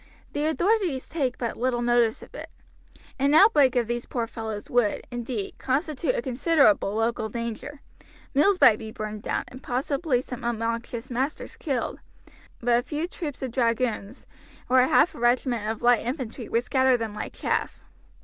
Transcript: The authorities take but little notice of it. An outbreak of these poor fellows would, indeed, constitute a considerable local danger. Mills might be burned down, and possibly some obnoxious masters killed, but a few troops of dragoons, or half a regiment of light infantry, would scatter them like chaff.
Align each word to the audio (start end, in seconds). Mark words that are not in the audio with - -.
The 0.33 0.45
authorities 0.45 1.07
take 1.07 1.37
but 1.37 1.57
little 1.59 1.83
notice 1.83 2.23
of 2.23 2.33
it. 2.33 2.49
An 3.19 3.35
outbreak 3.35 3.75
of 3.75 3.85
these 3.85 4.07
poor 4.07 4.25
fellows 4.25 4.67
would, 4.67 5.05
indeed, 5.11 5.59
constitute 5.59 6.15
a 6.15 6.23
considerable 6.23 6.95
local 6.95 7.29
danger. 7.29 7.81
Mills 8.33 8.59
might 8.59 8.79
be 8.79 8.91
burned 8.91 9.21
down, 9.21 9.43
and 9.49 9.61
possibly 9.61 10.19
some 10.19 10.43
obnoxious 10.43 11.11
masters 11.11 11.55
killed, 11.55 11.99
but 12.61 12.79
a 12.79 12.81
few 12.81 13.07
troops 13.07 13.43
of 13.43 13.51
dragoons, 13.51 14.25
or 14.69 14.81
half 14.81 15.13
a 15.13 15.19
regiment 15.19 15.69
of 15.69 15.83
light 15.83 16.03
infantry, 16.03 16.49
would 16.49 16.63
scatter 16.63 16.97
them 16.97 17.13
like 17.13 17.33
chaff. 17.33 17.83